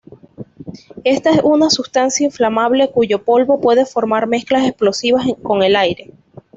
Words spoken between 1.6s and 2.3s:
sustancia